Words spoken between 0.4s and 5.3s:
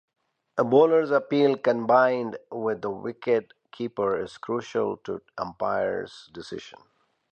A bowler's appeal combined with the wicket keeper is crucial in